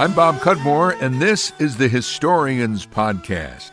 [0.00, 3.70] I'm Bob Cudmore, and this is the Historians Podcast.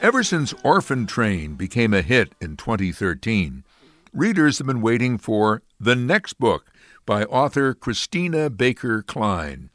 [0.00, 3.64] Ever since Orphan Train became a hit in 2013,
[4.12, 6.70] readers have been waiting for the next book
[7.04, 9.68] by author Christina Baker Kline.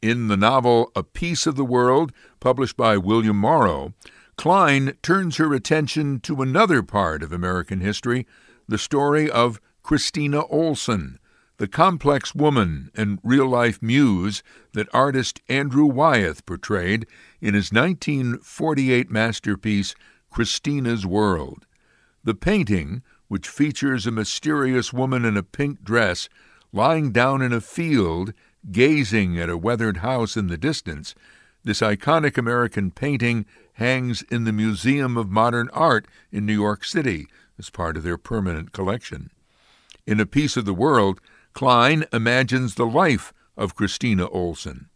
[0.00, 3.92] In the novel A Piece of the World, published by William Morrow,
[4.38, 8.26] Kline turns her attention to another part of American history
[8.66, 11.18] the story of Christina Olson,
[11.58, 14.42] the complex woman and real life muse
[14.74, 17.06] that artist Andrew Wyeth portrayed
[17.40, 19.94] in his 1948 masterpiece,
[20.30, 21.66] Christina's World.
[22.24, 26.28] The painting, which features a mysterious woman in a pink dress
[26.72, 28.34] lying down in a field,
[28.70, 31.14] gazing at a weathered house in the distance,
[31.64, 37.26] this iconic American painting hangs in the Museum of Modern Art in New York City
[37.58, 39.30] as part of their permanent collection.
[40.06, 41.20] In A Piece of the World,
[41.56, 44.90] Kline imagines the life of Christina Olson.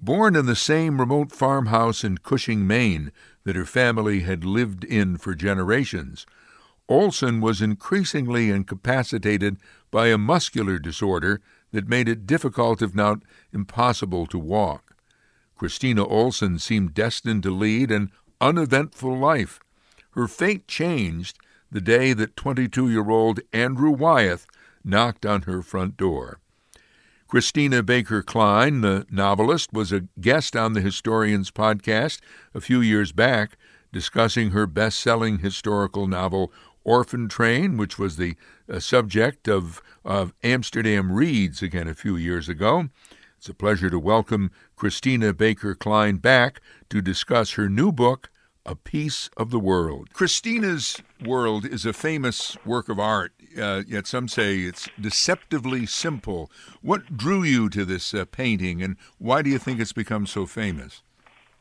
[0.00, 3.10] Born in the same remote farmhouse in Cushing, Maine,
[3.42, 6.24] that her family had lived in for generations,
[6.88, 9.56] Olson was increasingly incapacitated
[9.90, 11.40] by a muscular disorder
[11.72, 14.94] that made it difficult, if not impossible, to walk.
[15.56, 19.58] Christina Olson seemed destined to lead an uneventful life.
[20.12, 21.40] Her fate changed
[21.72, 24.46] the day that 22 year old Andrew Wyeth
[24.84, 26.40] knocked on her front door.
[27.28, 32.20] Christina Baker Kline, the novelist, was a guest on the Historians podcast
[32.54, 33.58] a few years back,
[33.92, 36.50] discussing her best selling historical novel,
[36.84, 38.34] Orphan Train, which was the
[38.66, 42.88] uh, subject of, of Amsterdam Reads again a few years ago.
[43.36, 48.30] It's a pleasure to welcome Christina Baker Kline back to discuss her new book,
[48.64, 50.14] A Piece of the World.
[50.14, 56.50] Christina's World is a famous work of art uh, yet some say it's deceptively simple.
[56.82, 60.46] What drew you to this uh, painting, and why do you think it's become so
[60.46, 61.02] famous?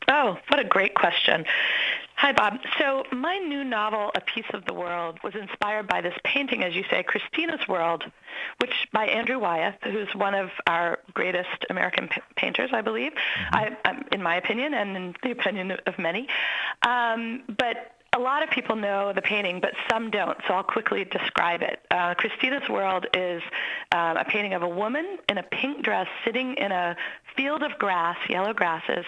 [0.07, 1.45] Oh, what a great question.
[2.17, 2.57] Hi, Bob.
[2.79, 6.73] So my new novel, A Piece of the World, was inspired by this painting, as
[6.73, 8.05] you say, Christina's World,
[8.57, 13.55] which by Andrew Wyeth, who's one of our greatest American p- painters, I believe, mm-hmm.
[13.55, 16.27] I, um, in my opinion and in the opinion of many.
[16.81, 21.05] Um, but a lot of people know the painting, but some don't, so I'll quickly
[21.05, 21.79] describe it.
[21.91, 23.43] Uh, Christina's World is
[23.91, 26.95] um, a painting of a woman in a pink dress sitting in a
[27.35, 29.05] field of grass, yellow grasses,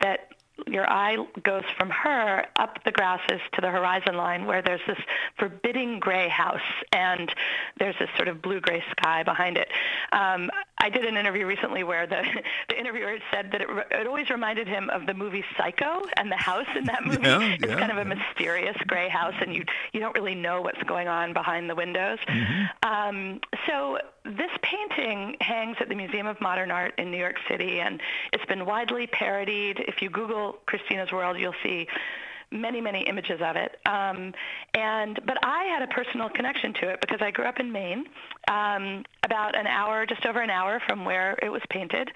[0.00, 0.28] that
[0.68, 4.98] your eye goes from her up the grasses to the horizon line where there's this
[5.38, 6.60] forbidding gray house
[6.92, 7.34] and
[7.78, 9.68] there's this sort of blue-gray sky behind it.
[10.12, 10.50] Um,
[10.82, 12.22] I did an interview recently where the,
[12.68, 16.36] the interviewer said that it, it always reminded him of the movie Psycho and the
[16.36, 17.22] house in that movie.
[17.22, 18.14] Yeah, it's yeah, kind of a yeah.
[18.14, 22.18] mysterious gray house and you, you don't really know what's going on behind the windows.
[22.26, 22.88] Mm-hmm.
[22.88, 27.80] Um, so this painting hangs at the Museum of Modern Art in New York City,
[27.80, 28.00] and
[28.32, 29.80] it's been widely parodied.
[29.86, 31.86] If you Google Christina's World, you'll see
[32.52, 33.76] many, many images of it.
[33.86, 34.32] Um,
[34.74, 38.04] and but I had a personal connection to it because I grew up in Maine,
[38.48, 42.10] um, about an hour, just over an hour from where it was painted.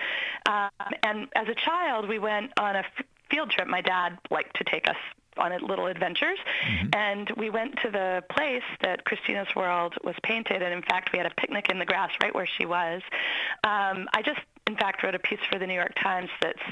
[0.48, 0.70] Um,
[1.02, 3.68] and as a child, we went on a f- field trip.
[3.68, 4.96] My dad liked to take us
[5.38, 6.38] on little adventures.
[6.66, 6.88] Mm-hmm.
[6.94, 11.18] And we went to the place that Christina's World was painted, and in fact, we
[11.18, 13.02] had a picnic in the grass right where she was.
[13.64, 16.62] Um, I just, in fact, wrote a piece for the New York Times that's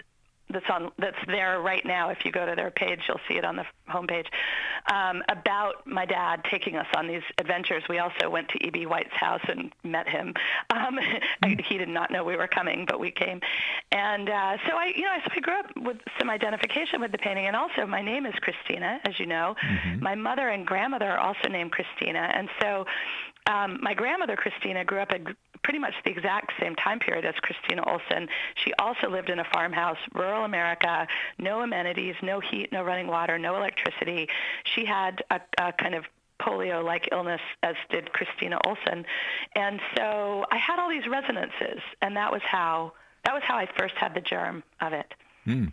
[0.55, 2.09] that's on that's there right now.
[2.11, 4.27] If you go to their page, you'll see it on the homepage.
[4.91, 7.83] Um, about my dad taking us on these adventures.
[7.89, 8.87] We also went to E.B.
[8.87, 10.35] White's house and met him.
[10.71, 10.99] Um,
[11.69, 13.41] he did not know we were coming, but we came.
[13.93, 17.19] And uh, so I, you know, so I grew up with some identification with the
[17.19, 19.55] painting, and also my name is Christina, as you know.
[19.63, 20.03] Mm-hmm.
[20.03, 22.87] My mother and grandmother are also named Christina, and so
[23.47, 25.21] um, my grandmother Christina grew up at
[25.65, 28.29] pretty much the exact same time period as Christina Olson.
[28.55, 31.09] She also lived in a farmhouse, rural America,
[31.39, 34.29] no amenities, no heat, no running water, no electricity.
[34.65, 36.05] She had a, a kind of
[36.41, 39.07] polio-like illness, as did Christina Olson,
[39.57, 42.93] and so I had all these resonances, and that was how
[43.25, 45.15] that was how I first had the germ of it.
[45.45, 45.67] Hmm.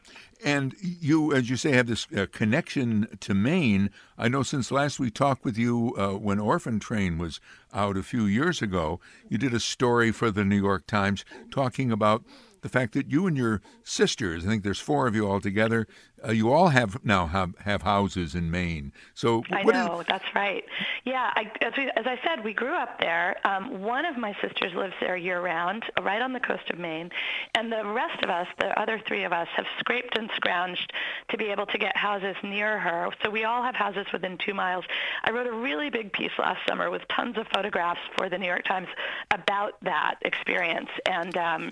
[0.44, 3.90] And you, as you say, have this uh, connection to Maine.
[4.18, 7.40] I know since last we talked with you uh, when Orphan Train was
[7.74, 9.00] out a few years ago,
[9.30, 12.24] you did a story for the New York Times talking about
[12.62, 15.88] the fact that you and your sisters, I think there's four of you altogether,
[16.24, 18.92] uh, you all have now have, have houses in Maine.
[19.16, 20.06] So I know is...
[20.08, 20.64] that's right.
[21.04, 23.36] Yeah, I, as, we, as I said, we grew up there.
[23.48, 27.10] Um, one of my sisters lives there year round, right on the coast of Maine,
[27.56, 30.92] and the rest of us, the other three of us, have scraped and scrounged
[31.30, 33.10] to be able to get houses near her.
[33.24, 34.86] So we all have houses within two miles.
[35.24, 38.48] I wrote a really big piece last summer with tons of photographs for the New
[38.48, 38.88] York Times
[39.32, 41.72] about that experience, and um,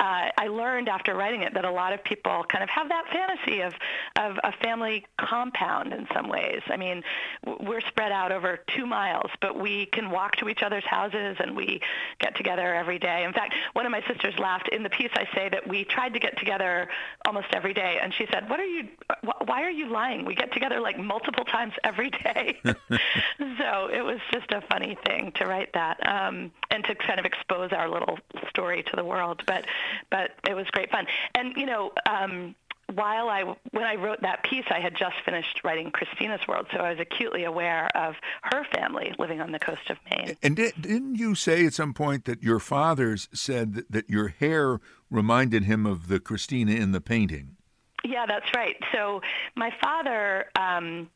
[0.00, 3.04] uh, I learned after writing it that a lot of people kind of have that
[3.12, 3.72] fantasy of
[4.16, 6.60] of a family compound in some ways.
[6.68, 7.02] I mean,
[7.60, 11.56] we're spread out over two miles, but we can walk to each other's houses and
[11.56, 11.80] we
[12.18, 13.24] get together every day.
[13.24, 15.10] In fact, one of my sisters laughed in the piece.
[15.14, 16.88] I say that we tried to get together
[17.26, 18.88] almost every day, and she said, "What are you?
[19.44, 20.24] Why are you lying?
[20.24, 25.32] We get together like multiple times every day." so it was just a funny thing
[25.36, 28.18] to write that um, and to kind of expose our little
[28.48, 29.42] story to the world.
[29.46, 29.66] But
[30.10, 31.06] but it was great fun.
[31.34, 32.54] And you know, um,
[32.94, 36.78] while I when I wrote that piece, I had just finished writing Christina's World, so
[36.78, 40.36] I was acutely aware of her family living on the coast of Maine.
[40.42, 44.28] And did, didn't you say at some point that your father said that, that your
[44.28, 44.80] hair
[45.10, 47.56] reminded him of the Christina in the painting?
[48.04, 48.76] Yeah, that's right.
[48.92, 49.20] So
[49.54, 50.46] my father.
[50.56, 51.08] Um,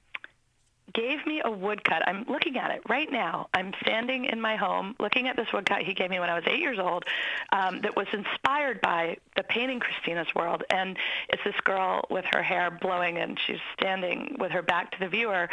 [0.96, 2.02] gave me a woodcut.
[2.08, 3.48] I'm looking at it right now.
[3.52, 6.44] I'm standing in my home looking at this woodcut he gave me when I was
[6.46, 7.04] eight years old
[7.52, 10.64] um, that was inspired by the painting Christina's World.
[10.70, 10.96] And
[11.28, 15.08] it's this girl with her hair blowing and she's standing with her back to the
[15.08, 15.48] viewer.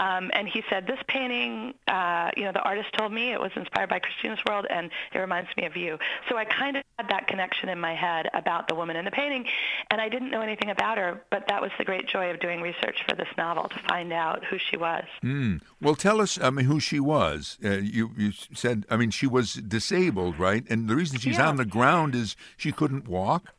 [0.00, 3.52] Um, and he said, this painting, uh, you know, the artist told me it was
[3.54, 5.98] inspired by Christina's World and it reminds me of you.
[6.28, 9.12] So I kind of had that connection in my head about the woman in the
[9.12, 9.46] painting.
[9.90, 12.60] And I didn't know anything about her, but that was the great joy of doing
[12.60, 14.87] research for this novel to find out who she was.
[15.22, 15.60] Mm.
[15.80, 17.58] Well, tell us, I mean, who she was.
[17.64, 20.64] Uh, you you said, I mean, she was disabled, right?
[20.68, 21.48] And the reason she's yeah.
[21.48, 23.52] on the ground is she couldn't walk.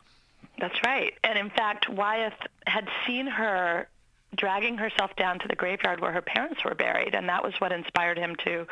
[0.60, 1.14] That's right.
[1.24, 2.34] And in fact, Wyeth
[2.68, 3.88] had seen her
[4.36, 7.72] dragging herself down to the graveyard where her parents were buried, and that was what
[7.72, 8.68] inspired him to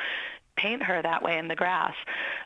[0.57, 1.93] paint her that way in the grass.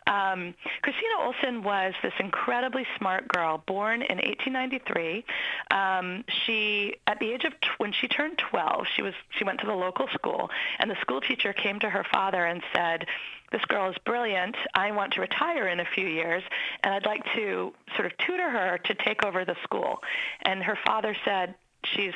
[0.08, 5.24] Um, Christina Olson was this incredibly smart girl, born in 1893.
[5.72, 9.60] Um, she, at the age of t- when she turned 12, she was she went
[9.62, 10.50] to the local school,
[10.80, 13.06] and the school teacher came to her father and said,
[13.52, 14.56] "This girl is brilliant.
[14.76, 16.44] I want to retire in a few years,
[16.84, 20.00] and I'd like to sort of tutor her to take over the school."
[20.44, 21.56] And her father said,
[21.86, 22.14] "She's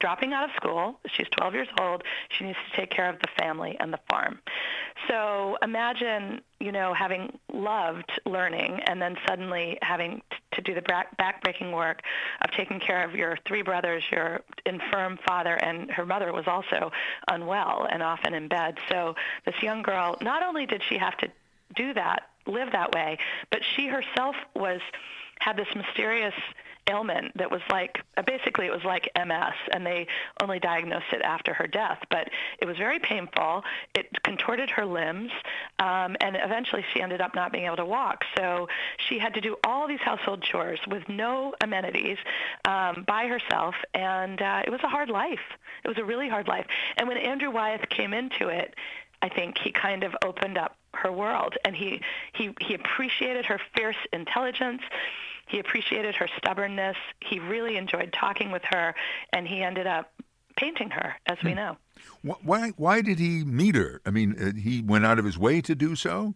[0.00, 1.00] dropping out of school.
[1.06, 2.02] She's 12 years old.
[2.30, 4.40] She needs to take care of the family and the farm.
[5.08, 10.22] So imagine, you know, having loved learning and then suddenly having
[10.52, 12.02] to do the backbreaking work
[12.42, 16.90] of taking care of your three brothers, your infirm father, and her mother was also
[17.30, 18.78] unwell and often in bed.
[18.90, 19.14] So
[19.44, 21.28] this young girl, not only did she have to
[21.74, 23.18] do that, live that way,
[23.50, 24.80] but she herself was
[25.40, 26.34] had this mysterious
[26.88, 30.06] ailment that was like basically it was like MS and they
[30.42, 32.28] only diagnosed it after her death but
[32.58, 33.62] it was very painful.
[33.94, 35.30] It contorted her limbs
[35.78, 38.24] um, and eventually she ended up not being able to walk.
[38.36, 38.68] So
[39.08, 42.18] she had to do all these household chores with no amenities
[42.64, 45.40] um, by herself and uh, it was a hard life.
[45.84, 46.66] It was a really hard life.
[46.96, 48.74] And when Andrew Wyeth came into it
[49.22, 52.00] I think he kind of opened up her world and he
[52.32, 54.82] he he appreciated her fierce intelligence
[55.46, 56.96] he appreciated her stubbornness.
[57.20, 58.94] He really enjoyed talking with her,
[59.32, 60.12] and he ended up
[60.56, 61.56] painting her, as we hmm.
[61.56, 61.76] know.
[62.22, 62.70] Why?
[62.76, 64.00] Why did he meet her?
[64.04, 66.34] I mean, uh, he went out of his way to do so.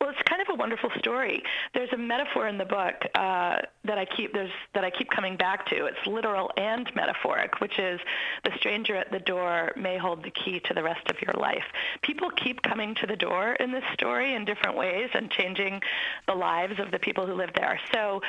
[0.00, 1.42] Well, it's kind of a wonderful story.
[1.74, 5.36] There's a metaphor in the book uh, that I keep there's that I keep coming
[5.36, 5.86] back to.
[5.86, 7.98] It's literal and metaphoric, which is
[8.44, 11.64] the stranger at the door may hold the key to the rest of your life.
[12.02, 15.80] People keep coming to the door in this story in different ways and changing
[16.28, 17.80] the lives of the people who live there.
[17.92, 18.22] So,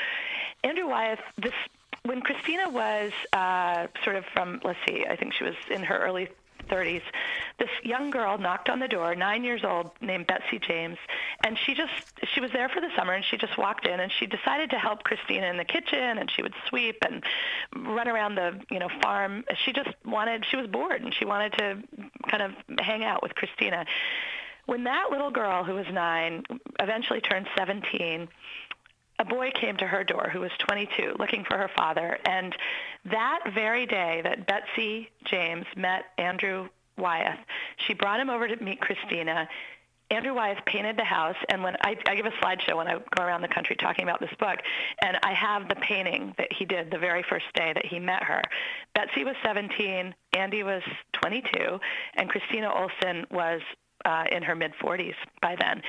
[0.64, 1.54] Andrew Wyeth, this
[2.02, 6.00] when Christina was uh, sort of from, let's see, I think she was in her
[6.00, 6.30] early
[6.64, 7.02] 30s,
[7.60, 10.98] this young girl knocked on the door, nine years old, named Betsy James,
[11.46, 11.92] and she just
[12.34, 14.78] she was there for the summer, and she just walked in, and she decided to
[14.78, 17.24] help Christina in the kitchen, and she would sweep and
[17.76, 19.44] run around the you know farm.
[19.64, 21.84] She just wanted she was bored, and she wanted to
[22.30, 23.86] kind of hang out with Christina.
[24.66, 26.44] When that little girl who was nine
[26.80, 28.30] eventually turned 17,
[29.24, 32.18] a boy came to her door who was 22 looking for her father.
[32.26, 32.56] And
[33.06, 37.40] that very day that Betsy James met Andrew Wyeth,
[37.88, 39.48] she brought him over to meet Christina.
[40.12, 43.24] Andrew Wyeth painted the house, and when I, I give a slideshow when I go
[43.24, 44.60] around the country talking about this book,
[45.02, 48.22] and I have the painting that he did the very first day that he met
[48.22, 48.42] her.
[48.94, 51.80] Betsy was 17, Andy was 22,
[52.16, 53.62] and Christina Olson was
[54.06, 55.82] uh, in her mid 40s by then.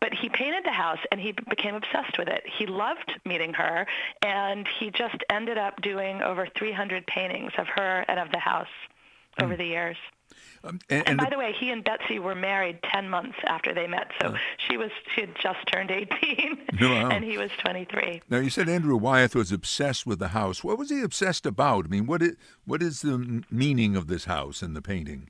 [0.00, 2.42] But he painted the house and he became obsessed with it.
[2.58, 3.86] He loved meeting her
[4.22, 8.66] and he just ended up doing over 300 paintings of her and of the house
[9.38, 9.44] mm.
[9.44, 9.96] over the years.
[10.64, 13.36] Um, and, and, and, by the, the, way, he and Betsy were married 10 months
[13.46, 14.10] after they met.
[14.20, 14.36] So uh,
[14.68, 17.08] she was she had just turned 18 wow.
[17.10, 18.22] and he was 23.
[18.30, 20.62] Now you said Andrew Wyeth was obsessed with the house.
[20.62, 21.86] What was he obsessed about?
[21.86, 25.28] I mean, what is, what is the meaning of this house in the painting?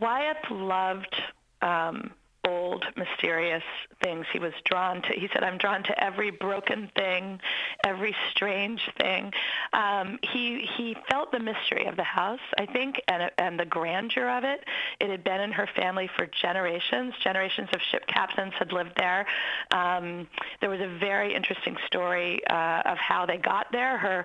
[0.00, 1.14] Wyeth loved
[1.62, 2.10] um,
[2.46, 3.62] old, mysterious
[4.02, 4.24] things.
[4.32, 7.38] He was drawn to, he said, I'm drawn to every broken thing,
[7.84, 9.32] every strange thing.
[9.72, 14.30] Um, he, he felt the mystery of the house, I think, and, and the grandeur
[14.30, 14.64] of it.
[15.00, 17.14] It had been in her family for generations.
[17.22, 19.26] Generations of ship captains had lived there.
[19.70, 20.26] Um,
[20.60, 23.98] there was a very interesting story uh, of how they got there.
[23.98, 24.24] Her,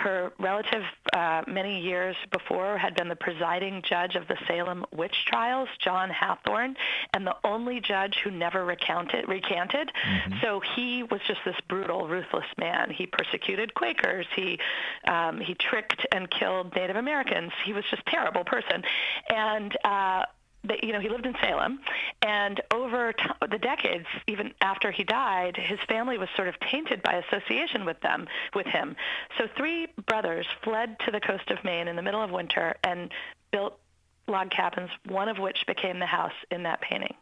[0.00, 5.24] her relative, uh, many years before, had been the presiding judge of the Salem witch
[5.26, 6.74] trials, John Hathorne,
[7.14, 9.90] and the only judge who never recounted, recanted.
[9.90, 10.34] Mm-hmm.
[10.42, 12.90] So he was just this brutal, ruthless man.
[12.90, 14.26] He persecuted Quakers.
[14.34, 14.58] He
[15.06, 17.52] um, he tricked and killed Native Americans.
[17.64, 18.82] He was just a terrible person,
[19.28, 19.76] and.
[19.84, 20.24] Uh,
[20.64, 21.80] that you know he lived in Salem,
[22.22, 27.02] and over t- the decades, even after he died, his family was sort of tainted
[27.02, 28.96] by association with them, with him.
[29.38, 33.10] So three brothers fled to the coast of Maine in the middle of winter and
[33.50, 33.78] built
[34.28, 37.14] log cabins, one of which became the house in that painting.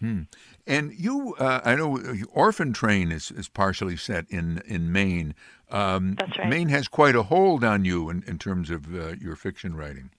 [0.00, 0.22] Hmm.
[0.66, 5.34] And you, uh, I know, Orphan Train is, is partially set in in Maine.
[5.70, 6.48] Um, That's right.
[6.48, 10.10] Maine has quite a hold on you in, in terms of uh, your fiction writing.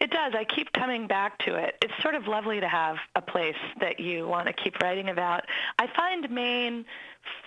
[0.00, 0.32] It does.
[0.34, 1.76] I keep coming back to it.
[1.82, 5.44] It's sort of lovely to have a place that you want to keep writing about.
[5.78, 6.84] I find Maine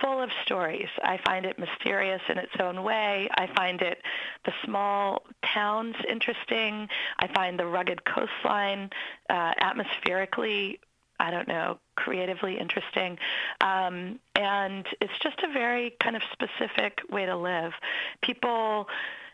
[0.02, 0.88] full of stories.
[1.04, 3.30] I find it mysterious in its own way.
[3.36, 4.02] I find it
[4.46, 5.24] the small
[5.54, 6.88] towns interesting.
[7.20, 8.90] I find the rugged coastline
[9.30, 10.80] uh, atmospherically
[11.20, 13.18] I don't know, creatively interesting.
[13.62, 17.74] Um, and it's just a very kind of specific way to live.
[18.22, 18.88] People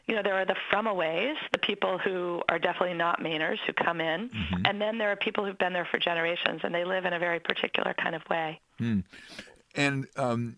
[0.08, 4.02] you know, there are the fromaways, the people who are definitely not Mainers who come
[4.02, 4.62] in, mm-hmm.
[4.66, 7.20] and then there are people who've been there for generations, and they live in a
[7.20, 8.60] very particular kind of way.
[8.82, 9.04] Mm.
[9.76, 10.58] And um,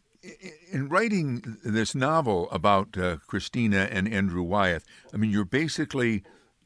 [0.72, 6.24] in writing this novel about uh, Christina and Andrew Wyeth, I mean, you're basically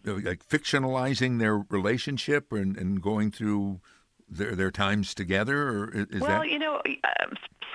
[0.08, 3.82] uh, like fictionalizing their relationship and, and going through
[4.30, 6.50] their their times together, or is well, that?
[6.50, 7.26] you know, uh,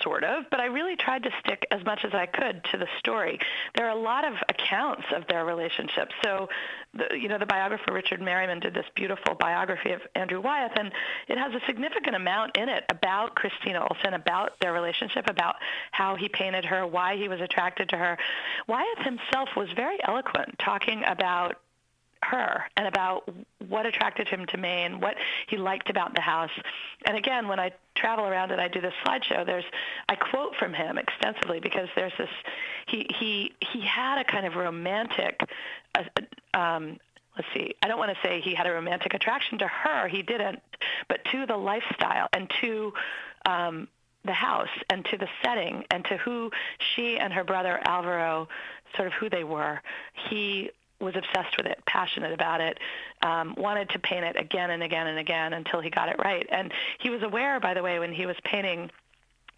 [0.04, 2.86] sort of, but I really tried to stick as much as I could to the
[2.98, 3.38] story.
[3.74, 6.10] There are a lot of accounts of their relationship.
[6.22, 6.48] So,
[6.92, 10.92] the, you know, the biographer Richard Meryman did this beautiful biography of Andrew Wyeth, and
[11.28, 15.56] it has a significant amount in it about Christina Olson, about their relationship, about
[15.90, 18.18] how he painted her, why he was attracted to her.
[18.68, 21.56] Wyeth himself was very eloquent, talking about
[22.24, 23.28] her and about
[23.68, 25.16] what attracted him to Maine, what
[25.46, 26.50] he liked about the house.
[27.06, 29.64] And again, when I travel around and I do this slideshow, there's
[30.08, 32.30] I quote from him extensively because there's this
[32.86, 35.40] he he he had a kind of romantic
[35.94, 36.98] uh, um,
[37.36, 40.22] let's see, I don't want to say he had a romantic attraction to her, he
[40.22, 40.60] didn't,
[41.08, 42.92] but to the lifestyle and to
[43.46, 43.88] um,
[44.24, 48.48] the house and to the setting and to who she and her brother Alvaro,
[48.96, 49.80] sort of who they were.
[50.30, 50.70] He
[51.04, 52.78] was obsessed with it, passionate about it,
[53.22, 56.46] um, wanted to paint it again and again and again until he got it right.
[56.50, 58.90] And he was aware, by the way, when he was painting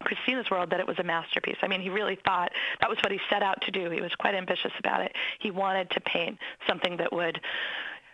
[0.01, 1.57] Christina's World that it was a masterpiece.
[1.61, 2.51] I mean, he really thought
[2.81, 3.89] that was what he set out to do.
[3.89, 5.13] He was quite ambitious about it.
[5.39, 6.37] He wanted to paint
[6.67, 7.39] something that would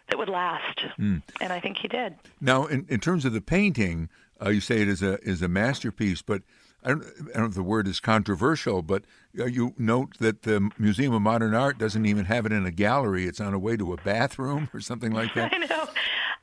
[0.09, 1.21] that would last, mm.
[1.39, 2.15] and I think he did.
[2.41, 4.09] Now, in, in terms of the painting,
[4.41, 6.41] uh, you say it is a is a masterpiece, but
[6.83, 10.69] I don't, I don't know if the word is controversial, but you note that the
[10.77, 13.25] Museum of Modern Art doesn't even have it in a gallery.
[13.25, 15.53] It's on a way to a bathroom or something like that.
[15.53, 15.87] I know.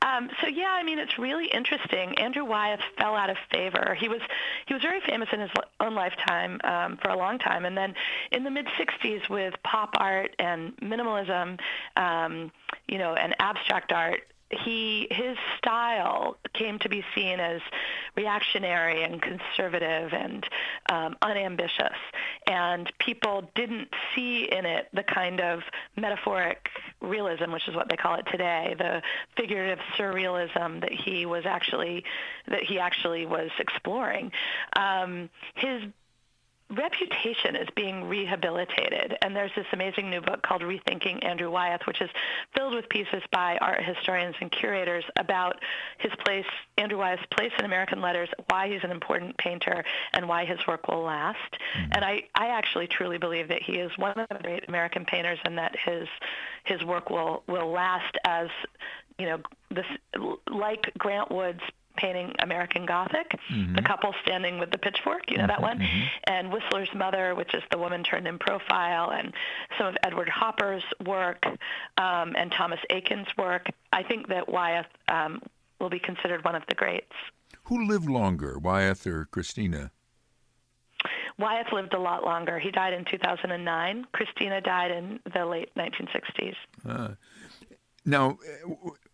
[0.03, 2.17] Um, so yeah, I mean, it's really interesting.
[2.17, 3.95] Andrew Wyeth fell out of favor.
[3.99, 4.19] He was
[4.65, 7.93] he was very famous in his own lifetime um, for a long time, and then
[8.31, 11.59] in the mid '60s with pop art and minimalism,
[11.95, 12.51] um,
[12.87, 14.21] you know, and abstract art,
[14.51, 17.61] he his style came to be seen as
[18.15, 20.45] reactionary and conservative and
[20.91, 21.97] um, unambitious,
[22.47, 25.61] and people didn't see in it the kind of
[25.95, 26.69] metaphoric
[27.01, 29.01] realism, which is what they call it today, the
[29.35, 32.03] figurative surrealism that he was actually
[32.47, 34.31] that he actually was exploring.
[34.75, 35.83] Um, his
[36.71, 39.17] reputation is being rehabilitated.
[39.21, 42.09] And there's this amazing new book called Rethinking Andrew Wyeth, which is
[42.55, 45.61] filled with pieces by art historians and curators about
[45.99, 46.45] his place,
[46.77, 50.87] Andrew Wyeth's place in American letters, why he's an important painter, and why his work
[50.87, 51.39] will last.
[51.51, 51.91] Mm-hmm.
[51.93, 55.39] And I, I actually truly believe that he is one of the great American painters
[55.43, 56.07] and that his
[56.63, 58.47] his work will, will last as
[59.17, 59.85] you know, this
[60.49, 61.61] like Grant Wood's
[62.01, 63.75] painting American Gothic, mm-hmm.
[63.75, 66.05] the couple standing with the pitchfork, you know that one, mm-hmm.
[66.25, 69.33] and Whistler's Mother, which is the woman turned in profile, and
[69.77, 71.45] some of Edward Hopper's work
[71.97, 73.67] um, and Thomas Eakins' work.
[73.93, 75.41] I think that Wyeth um,
[75.79, 77.13] will be considered one of the greats.
[77.65, 79.91] Who lived longer, Wyeth or Christina?
[81.37, 82.59] Wyeth lived a lot longer.
[82.59, 84.05] He died in 2009.
[84.11, 86.55] Christina died in the late 1960s.
[86.87, 87.09] Uh,
[88.05, 88.37] now,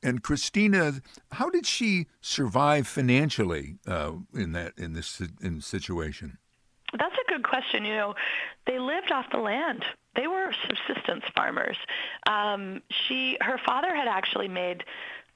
[0.01, 1.01] and Christina,
[1.33, 6.37] how did she survive financially uh, in that in this in situation?
[6.97, 7.83] That's a good question.
[7.83, 8.15] You know,
[8.65, 9.83] they lived off the land.
[10.15, 11.77] They were subsistence farmers.
[12.27, 14.83] Um, she, her father had actually made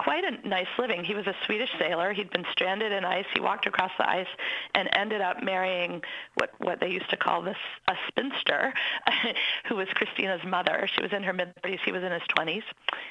[0.01, 1.03] quite a nice living.
[1.03, 2.11] He was a Swedish sailor.
[2.11, 3.25] He'd been stranded in ice.
[3.35, 4.27] He walked across the ice
[4.73, 6.01] and ended up marrying
[6.35, 8.73] what what they used to call this a spinster,
[9.67, 10.89] who was Christina's mother.
[10.95, 11.79] She was in her mid 30s.
[11.85, 12.63] He was in his 20s.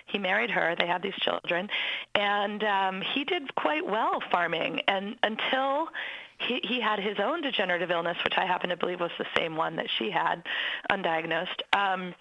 [0.06, 0.74] He married her.
[0.76, 1.68] They had these children,
[2.16, 4.80] and um, he did quite well farming.
[4.88, 5.88] And until
[6.38, 9.56] he, he had his own degenerative illness, which I happen to believe was the same
[9.56, 10.42] one that she had,
[10.90, 11.60] undiagnosed.
[11.72, 12.14] Um,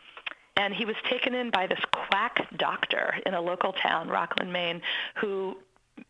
[0.58, 4.82] and he was taken in by this quack doctor in a local town, Rockland, Maine,
[5.16, 5.58] who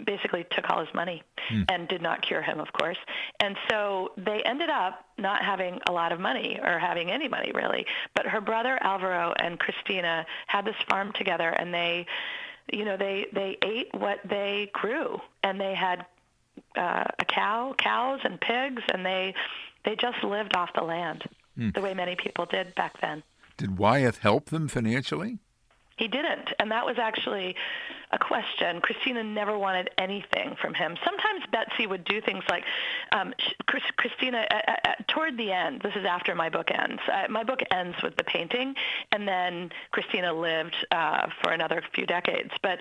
[0.06, 1.64] basically took all his money hmm.
[1.70, 2.98] and did not cure him, of course.
[3.40, 7.52] And so they ended up not having a lot of money or having any money
[7.54, 7.86] really.
[8.16, 12.06] But her brother Alvaro and Christina had this farm together, and they,
[12.72, 16.06] you know, they they ate what they grew, and they had
[16.76, 19.34] uh, a cow, cows, and pigs, and they
[19.86, 21.24] they just lived off the land
[21.56, 21.70] hmm.
[21.74, 23.24] the way many people did back then.
[23.60, 25.40] Did Wyeth help them financially?
[25.98, 27.58] He didn't, and that was actually
[28.10, 28.80] a question.
[28.80, 30.96] Christina never wanted anything from him.
[31.04, 32.64] Sometimes Betsy would do things like,
[33.12, 33.34] um,
[33.66, 37.02] Chris, Christina, uh, uh, uh, toward the end, this is after my book ends.
[37.12, 38.76] Uh, my book ends with the painting,
[39.12, 42.52] and then Christina lived uh, for another few decades.
[42.64, 42.80] But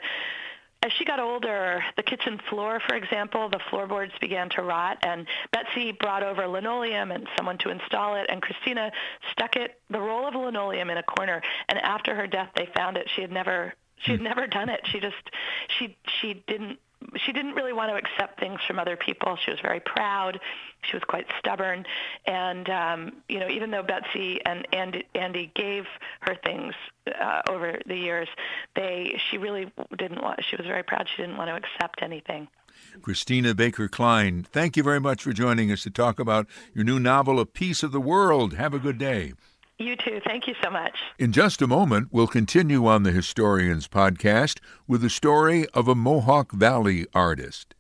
[0.83, 5.27] as she got older, the kitchen floor, for example, the floorboards began to rot, and
[5.53, 8.93] Betsy brought over linoleum and someone to install it, and Christina
[9.33, 11.43] stuck it, the roll of linoleum, in a corner.
[11.69, 13.09] And after her death, they found it.
[13.15, 14.27] She had never, she had hmm.
[14.27, 14.81] never done it.
[14.85, 15.17] She just,
[15.79, 16.79] she, she didn't
[17.17, 19.37] she didn't really want to accept things from other people.
[19.37, 20.41] She was very proud.
[20.83, 21.85] She was quite stubborn,
[22.27, 25.85] and um, you know, even though Betsy and Andy, Andy gave
[26.21, 26.75] her things
[27.21, 28.29] uh, over the years,
[28.77, 30.45] they she really didn't want.
[30.45, 31.09] She was very proud.
[31.15, 32.49] She didn't want to accept anything.
[33.03, 37.01] Christina Baker Kline, thank you very much for joining us to talk about your new
[37.01, 38.55] novel, A Piece of the World.
[38.55, 39.33] Have a good day.
[39.79, 40.21] You too.
[40.27, 40.95] Thank you so much.
[41.21, 45.95] In just a moment, we'll continue on the Historians podcast with the story of a
[45.95, 47.77] Mohawk Valley artist.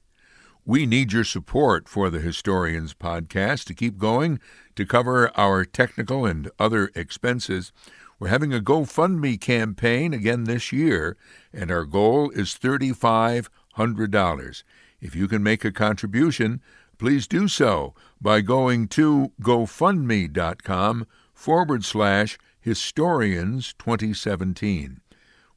[0.64, 4.38] We need your support for the Historians podcast to keep going,
[4.76, 7.72] to cover our technical and other expenses.
[8.20, 11.16] We're having a GoFundMe campaign again this year,
[11.52, 14.62] and our goal is $3,500.
[15.00, 16.62] If you can make a contribution,
[16.96, 21.06] please do so by going to GoFundMe.com
[21.38, 25.00] forward slash historians 2017.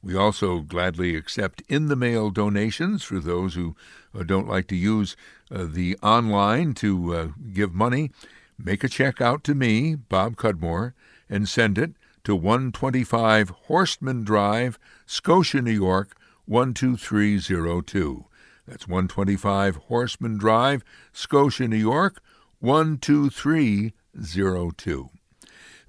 [0.00, 3.74] We also gladly accept in the mail donations for those who
[4.14, 5.16] uh, don't like to use
[5.50, 8.12] uh, the online to uh, give money.
[8.56, 10.94] Make a check out to me, Bob Cudmore,
[11.28, 16.16] and send it to 125 Horstman Drive, Scotia, New York
[16.48, 18.26] 12302.
[18.68, 22.22] That's 125 Horseman Drive, Scotia, New York
[22.60, 25.10] 12302.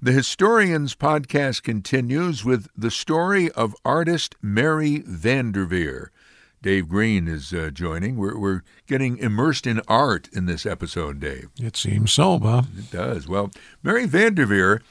[0.04, 6.10] The Historians podcast continues with the story of artist Mary Vanderveer.
[6.60, 8.18] Dave Green is uh, joining.
[8.18, 11.48] We're, we're getting immersed in art in this episode, Dave.
[11.58, 12.66] It seems so, Bob.
[12.76, 13.26] It does.
[13.26, 13.50] Well,
[13.82, 14.82] Mary Vanderveer,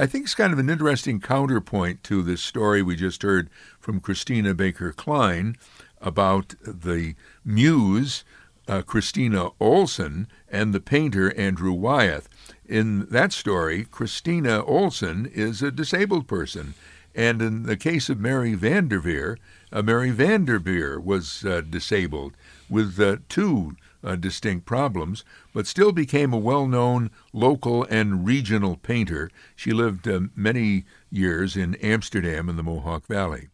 [0.00, 3.48] I think, is kind of an interesting counterpoint to this story we just heard
[3.78, 5.56] from Christina Baker Kline
[6.00, 8.24] about the muse,
[8.66, 12.28] uh, Christina Olson, and the painter, Andrew Wyeth
[12.68, 16.74] in that story, Christina Olson is a disabled person.
[17.14, 19.38] And in the case of Mary Vanderveer,
[19.72, 22.34] uh, Mary Vanderveer was uh, disabled
[22.68, 25.24] with uh, two uh, distinct problems,
[25.54, 29.30] but still became a well known local and regional painter.
[29.56, 33.48] She lived uh, many years in Amsterdam in the Mohawk Valley.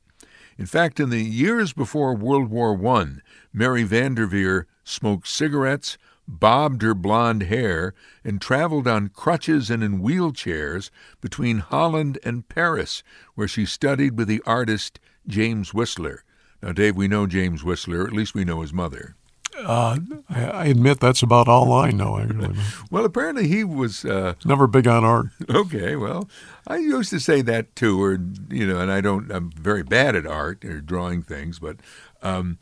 [0.59, 3.07] In fact, in the years before World War I,
[3.53, 5.97] Mary Vanderveer smoked cigarettes,
[6.27, 13.03] bobbed her blonde hair, and traveled on crutches and in wheelchairs between Holland and Paris,
[13.35, 16.25] where she studied with the artist James Whistler.
[16.63, 19.17] Now, Dave, we know James Whistler, at least we know his mother.
[19.59, 19.99] Uh,
[20.31, 22.19] I, admit that's about all I know.
[22.19, 22.57] Actually.
[22.91, 25.27] well, apparently he was uh, never big on art.
[25.51, 26.29] Okay, well,
[26.67, 29.31] I used to say that too, or you know, and I don't.
[29.31, 31.77] I'm very bad at art or drawing things, but
[32.23, 32.59] Um,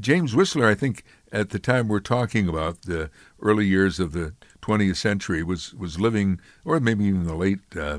[0.00, 3.10] James Whistler, I think, at the time we're talking about the
[3.40, 7.98] early years of the 20th century, was was living, or maybe even the late uh,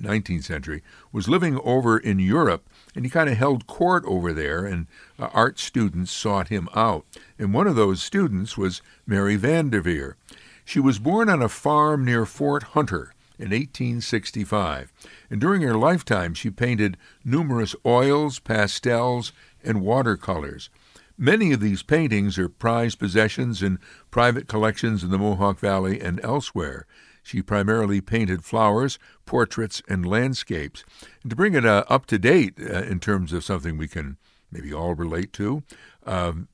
[0.00, 0.82] 19th century,
[1.12, 4.86] was living over in Europe, and he kind of held court over there, and
[5.18, 7.04] uh, art students sought him out.
[7.38, 10.16] And one of those students was Mary Van der Veer.
[10.64, 14.92] She was born on a farm near Fort Hunter in 1865,
[15.28, 19.32] and during her lifetime she painted numerous oils, pastels,
[19.62, 20.70] and watercolors.
[21.16, 23.78] Many of these paintings are prized possessions in
[24.10, 26.86] private collections in the Mohawk Valley and elsewhere.
[27.22, 30.84] She primarily painted flowers, portraits, and landscapes.
[31.22, 34.18] And to bring it uh, up to date uh, in terms of something we can
[34.50, 35.62] maybe all relate to,
[36.04, 36.48] um,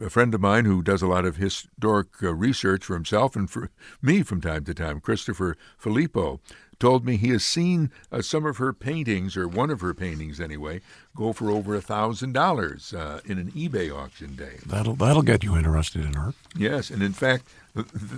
[0.00, 3.50] a friend of mine who does a lot of historic uh, research for himself and
[3.50, 6.40] for me from time to time, Christopher Filippo,
[6.78, 10.40] told me he has seen uh, some of her paintings, or one of her paintings
[10.40, 10.80] anyway,
[11.16, 14.58] go for over a thousand dollars uh, in an eBay auction day.
[14.66, 16.34] That'll that'll get you interested in art.
[16.56, 17.46] Yes, and in fact,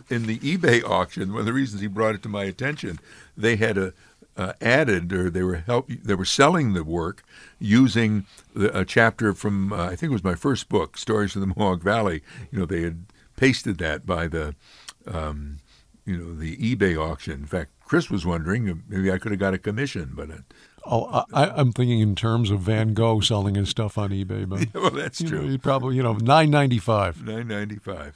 [0.09, 2.99] in the eBay auction, one of the reasons he brought it to my attention,
[3.37, 3.93] they had a
[4.37, 7.23] uh, added, or they were help, they were selling the work
[7.59, 11.41] using the, a chapter from uh, I think it was my first book, Stories of
[11.41, 12.23] the Mohawk Valley.
[12.51, 14.55] You know, they had pasted that by the
[15.07, 15.59] um,
[16.05, 17.33] you know the eBay auction.
[17.35, 20.29] In fact, Chris was wondering maybe I could have got a commission, but.
[20.29, 20.43] It,
[20.89, 24.73] Oh, I, am thinking in terms of Van Gogh selling his stuff on eBay, but
[24.81, 25.49] well, that's true.
[25.49, 27.25] Know, probably you know nine ninety five.
[27.25, 28.15] Nine ninety five.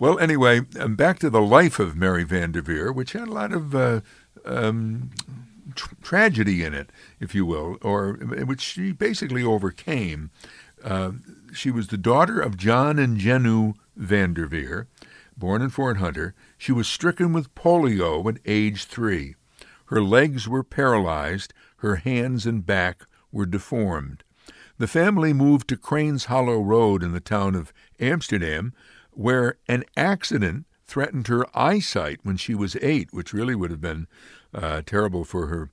[0.00, 3.32] Well, anyway, um, back to the life of Mary Van der Veer, which had a
[3.32, 4.00] lot of uh,
[4.46, 5.10] um,
[5.74, 10.30] tr- tragedy in it, if you will, or which she basically overcame.
[10.82, 11.12] Uh,
[11.52, 14.86] she was the daughter of John and Jenny Van der Veer,
[15.36, 16.34] born in Fort Hunter.
[16.60, 19.34] She was stricken with polio at age three.
[19.86, 24.24] Her legs were paralyzed, her hands and back were deformed.
[24.76, 28.74] The family moved to Cranes Hollow Road in the town of Amsterdam,
[29.10, 34.06] where an accident threatened her eyesight when she was eight, which really would have been
[34.52, 35.70] uh, terrible for her.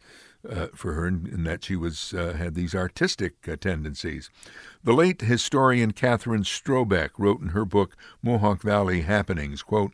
[0.47, 4.29] Uh, for her, in, in, that she was uh, had these artistic uh, tendencies.
[4.81, 9.91] The late historian Catherine Strobeck wrote in her book Mohawk Valley Happenings, quote,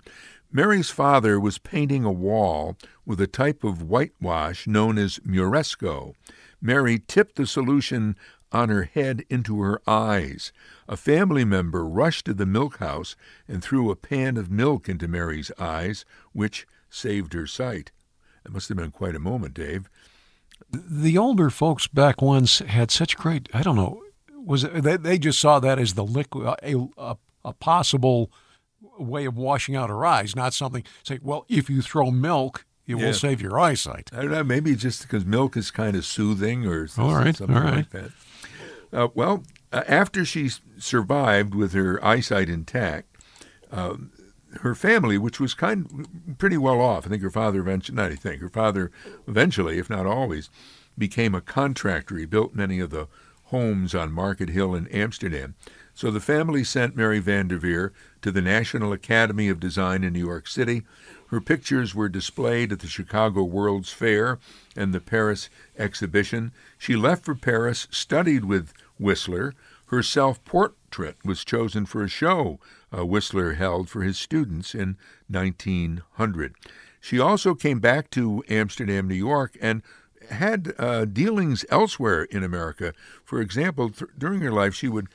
[0.56, 6.14] Mary's father was painting a wall with a type of whitewash known as muresco.
[6.62, 8.16] Mary tipped the solution
[8.52, 10.54] on her head into her eyes.
[10.88, 13.16] A family member rushed to the milk house
[13.48, 17.92] and threw a pan of milk into Mary's eyes, which saved her sight.
[18.46, 19.90] It must have been quite a moment, Dave.
[20.72, 24.04] The older folks back once had such great, I don't know,
[24.46, 28.32] was it, they, they just saw that as the liquid, a, a, a possible
[29.04, 32.98] way of washing out her eyes, not something say, well, if you throw milk, it
[32.98, 33.06] yeah.
[33.06, 34.10] will save your eyesight.
[34.14, 34.44] I don't know.
[34.44, 37.76] Maybe just because milk is kind of soothing or all right, something all right.
[37.76, 38.12] like that.
[38.92, 43.16] Uh, well, uh, after she survived with her eyesight intact,
[43.72, 44.12] um,
[44.62, 48.12] her family, which was kind of pretty well off, I think her father eventually, not
[48.12, 48.92] I think, her father
[49.28, 50.50] eventually, if not always,
[50.98, 52.18] became a contractor.
[52.18, 53.08] He built many of the
[53.46, 55.56] homes on Market Hill in Amsterdam.
[55.94, 60.14] So the family sent Mary Van der Veer to the National Academy of Design in
[60.14, 60.84] New York City.
[61.28, 64.40] Her pictures were displayed at the Chicago World's Fair
[64.76, 66.52] and the Paris exhibition.
[66.78, 69.54] She left for Paris, studied with Whistler.
[69.88, 72.60] Her self portrait was chosen for a show
[72.96, 76.56] uh, Whistler held for his students in 1900.
[77.00, 79.82] She also came back to Amsterdam, New York, and
[80.30, 82.94] had uh, dealings elsewhere in America.
[83.24, 85.08] For example, th- during her life, she would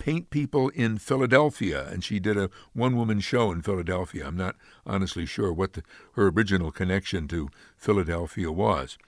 [0.00, 4.26] paint people in Philadelphia, and she did a one woman show in Philadelphia.
[4.26, 5.84] I'm not honestly sure what the,
[6.14, 8.98] her original connection to Philadelphia was.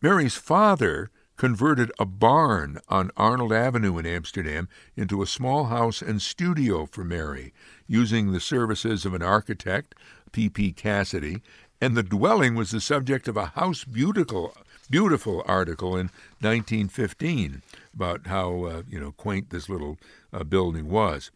[0.00, 6.20] Mary's father converted a barn on Arnold Avenue in Amsterdam into a small house and
[6.20, 7.52] studio for Mary,
[7.86, 9.94] using the services of an architect,
[10.32, 10.72] P.P.
[10.72, 11.42] Cassidy,
[11.80, 14.56] and the dwelling was the subject of a House Beautiful,
[14.92, 17.62] beautiful article in 1915
[17.94, 19.98] about how uh, you know quaint this little
[20.32, 21.30] uh, building was.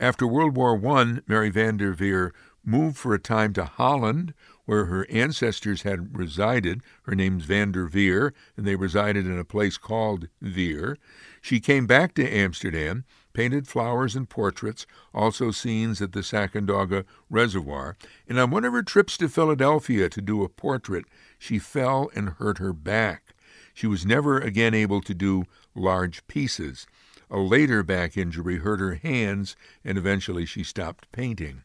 [0.00, 2.34] After World War I, Mary Van der Veer
[2.64, 4.34] moved for a time to Holland,
[4.66, 6.82] where her ancestors had resided.
[7.04, 10.98] Her name's Van der Veer, and they resided in a place called Veer.
[11.40, 17.96] She came back to Amsterdam, painted flowers and portraits, also scenes at the Sacandaga Reservoir,
[18.28, 21.04] and on one of her trips to Philadelphia to do a portrait,
[21.38, 23.34] she fell and hurt her back.
[23.72, 26.86] She was never again able to do large pieces.
[27.30, 31.62] A later back injury hurt her hands, and eventually she stopped painting.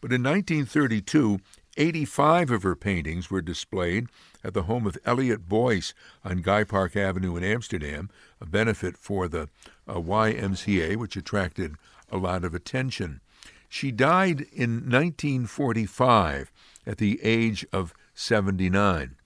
[0.00, 1.40] But in 1932,
[1.76, 4.08] 85 of her paintings were displayed
[4.42, 9.28] at the home of Elliot Boyce on Guy Park Avenue in Amsterdam, a benefit for
[9.28, 9.48] the
[9.88, 11.74] uh, YMCA, which attracted
[12.10, 13.20] a lot of attention.
[13.68, 16.52] She died in 1945
[16.86, 19.16] at the age of 79.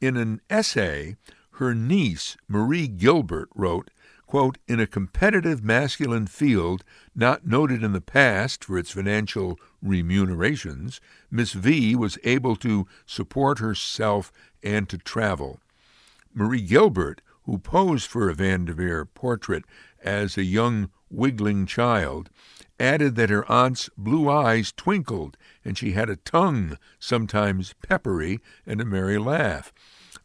[0.00, 1.16] In an essay,
[1.56, 3.90] her niece, Marie Gilbert, wrote,
[4.26, 11.00] quote, In a competitive masculine field not noted in the past for its financial remunerations,
[11.30, 15.60] Miss V was able to support herself and to travel.
[16.32, 19.64] Marie Gilbert, who posed for a Vanderveer portrait
[20.02, 22.30] as a young wiggling child,
[22.82, 28.80] added that her aunt's blue eyes twinkled and she had a tongue, sometimes peppery, and
[28.80, 29.72] a merry laugh.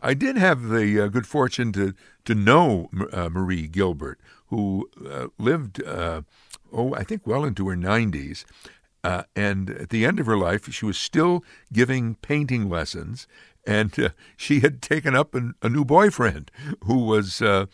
[0.02, 1.94] I did have the uh, good fortune to
[2.26, 6.24] to know uh, Marie Gilbert, who uh, lived, uh,
[6.74, 8.44] oh, I think well into her 90s.
[9.02, 11.42] Uh, and at the end of her life, she was still
[11.72, 13.28] giving painting lessons,
[13.66, 16.52] and uh, she had taken up an, a new boyfriend
[16.84, 17.70] who was the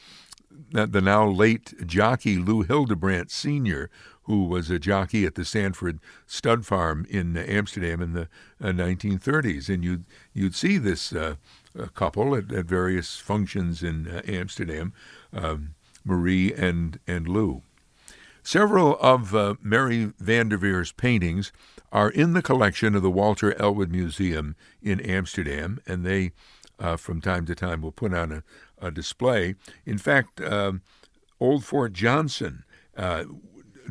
[1.02, 3.90] now late jockey Lou Hildebrandt Sr.,
[4.24, 8.30] who was a jockey at the Sanford Stud Farm in Amsterdam in the
[8.62, 9.70] 1930s.
[9.70, 11.12] And you'd, you'd see this
[11.78, 14.94] a couple at, at various functions in uh, Amsterdam,
[15.34, 17.62] um, Marie and, and Lou.
[18.44, 21.52] Several of uh, Mary Vanderveer's paintings
[21.92, 26.32] are in the collection of the Walter Elwood Museum in Amsterdam, and they,
[26.80, 28.44] uh, from time to time, will put on a,
[28.86, 29.56] a display.
[29.86, 30.82] In fact, um,
[31.40, 32.64] Old Fort Johnson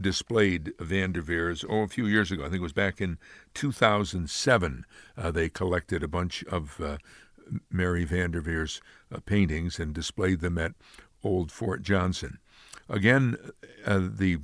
[0.01, 2.43] displayed Vanderveer's oh a few years ago.
[2.43, 3.19] I think it was back in
[3.55, 4.87] 2007.
[5.17, 6.99] Uh, they collected a bunch of uh,
[7.71, 8.81] Mary Vanderveer's
[9.13, 10.73] uh, paintings and displayed them at
[11.23, 12.39] Old Fort Johnson.
[12.89, 13.37] Again,
[13.87, 14.39] uh, the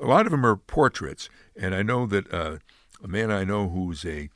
[0.00, 2.58] a lot of them are portraits, and I know that uh,
[3.02, 4.28] a man I know who's a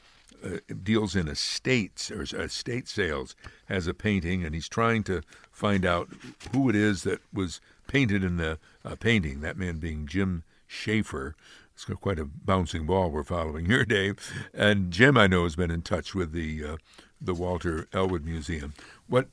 [0.44, 3.34] uh, deals in estates or estate sales
[3.66, 6.08] has a painting, and he's trying to find out
[6.52, 9.40] who it is that was painted in the uh, painting.
[9.40, 11.35] That man being Jim Schaefer.
[11.74, 14.16] It's quite a bouncing ball we're following here, Dave.
[14.53, 16.77] And Jim, I know, has been in touch with the uh,
[17.20, 18.74] the Walter Elwood Museum.
[19.09, 19.29] What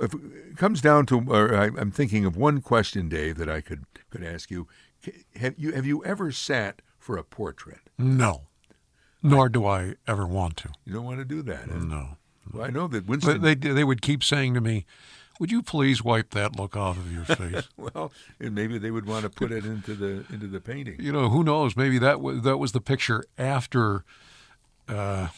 [0.00, 3.60] if it comes down to, or I, am thinking of one question, Dave, that I
[3.60, 4.66] could could ask you.
[5.34, 7.80] Have you have you ever sat for a portrait?
[7.98, 8.42] No,
[9.20, 10.70] nor do I ever want to.
[10.84, 11.68] You don't want to do that.
[11.68, 12.18] No.
[12.52, 13.40] Well, I know that Winston.
[13.40, 14.86] But they they would keep saying to me,
[15.42, 19.06] "Would you please wipe that look off of your face?" well, and maybe they would
[19.06, 21.00] want to put it into the into the painting.
[21.00, 21.76] You know, who knows?
[21.76, 24.04] Maybe that was that was the picture after.
[24.88, 25.28] Uh,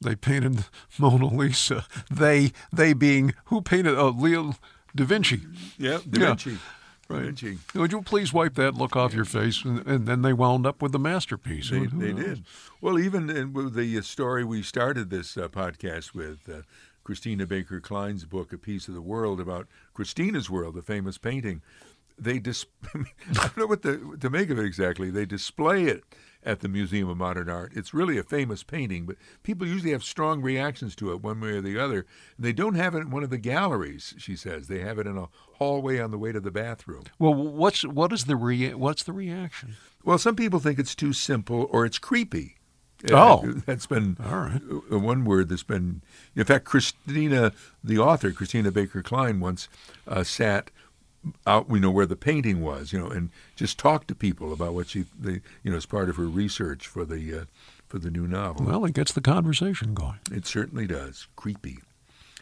[0.00, 0.64] they painted
[0.98, 1.86] Mona Lisa.
[2.10, 4.54] They they being who painted uh, Leo
[4.96, 5.42] da Vinci.
[5.78, 6.50] Yeah, Da Vinci.
[6.50, 6.56] Yeah.
[7.08, 7.22] Right.
[7.26, 7.58] Vinci.
[7.76, 9.64] Would you please wipe that look off your face?
[9.64, 11.70] And, and then they wound up with the masterpiece.
[11.70, 12.44] They, they did.
[12.80, 16.62] Well, even in with the story we started this uh, podcast with, uh,
[17.06, 21.62] Christina Baker Kline's book, A Piece of the World, about Christina's World, the famous painting.
[22.18, 25.08] They dis- I don't know what the, to make of it exactly.
[25.08, 26.02] They display it
[26.42, 27.70] at the Museum of Modern Art.
[27.76, 29.14] It's really a famous painting, but
[29.44, 32.06] people usually have strong reactions to it one way or the other.
[32.36, 34.66] And they don't have it in one of the galleries, she says.
[34.66, 37.04] They have it in a hallway on the way to the bathroom.
[37.20, 39.76] Well, what's what is the rea- what's the reaction?
[40.04, 42.56] Well, some people think it's too simple or it's creepy.
[43.12, 44.60] Oh, that's been all right.
[44.90, 46.02] one word that's been.
[46.34, 47.52] In fact, Christina,
[47.84, 49.68] the author, Christina Baker Kline, once
[50.08, 50.70] uh, sat
[51.46, 54.74] out we know where the painting was you know and just talked to people about
[54.74, 57.44] what she they you know as part of her research for the uh,
[57.88, 61.78] for the new novel well it gets the conversation going it certainly does creepy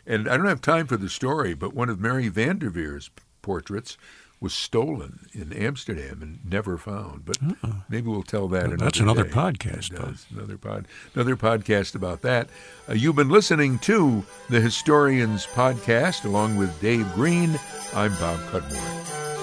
[0.07, 3.11] and i don't have time for the story but one of mary vanderveer's
[3.43, 3.97] portraits
[4.41, 7.25] was stolen in Amsterdam and never found.
[7.25, 7.73] But uh-uh.
[7.89, 8.69] maybe we'll tell that.
[8.69, 9.31] Well, that's another day.
[9.31, 9.91] podcast.
[10.31, 12.49] Another pod, another podcast about that.
[12.89, 17.59] Uh, you've been listening to the Historians Podcast along with Dave Green.
[17.95, 19.34] I'm Bob Cudmore.